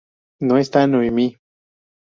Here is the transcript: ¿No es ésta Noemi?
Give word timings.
¿No 0.39 0.57
es 0.57 0.63
ésta 0.65 0.87
Noemi? 0.87 1.37